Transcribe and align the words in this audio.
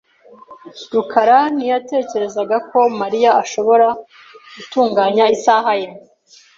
rukara 0.93 1.37
ntiyatekerezaga 1.55 2.57
ko 2.69 2.79
Mariya 2.99 3.31
ashobora 3.43 3.87
gutunganya 4.55 5.23
isaha 5.35 5.71
ye. 5.81 5.87